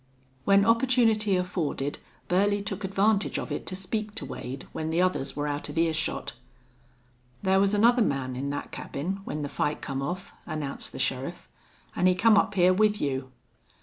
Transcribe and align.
When 0.45 0.65
opportunity 0.65 1.35
afforded 1.35 1.99
Burley 2.27 2.63
took 2.63 2.83
advantage 2.83 3.37
of 3.37 3.51
it 3.51 3.67
to 3.67 3.75
speak 3.75 4.15
to 4.15 4.25
Wade 4.25 4.65
when 4.71 4.89
the 4.89 4.99
others 4.99 5.35
were 5.35 5.45
out 5.47 5.69
of 5.69 5.77
earshot. 5.77 6.33
"Thar 7.43 7.59
was 7.59 7.75
another 7.75 8.01
man 8.01 8.35
in 8.35 8.49
thet 8.49 8.71
cabin 8.71 9.19
when 9.25 9.43
the 9.43 9.47
fight 9.47 9.79
come 9.83 10.01
off," 10.01 10.33
announced 10.47 10.91
the 10.91 10.97
sheriff. 10.97 11.47
"An' 11.95 12.07
he 12.07 12.15
come 12.15 12.35
up 12.35 12.55
hyar 12.55 12.73
with 12.75 12.99
you." 12.99 13.31